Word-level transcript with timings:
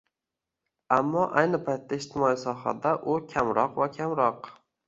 Ammo 0.95 1.25
ayni 1.41 1.59
paytda 1.69 1.99
ijtimoiy 2.05 2.39
sohada 2.47 2.97
u 3.15 3.19
kamroq 3.35 3.81
va 3.83 3.93
kamroq 4.01 4.55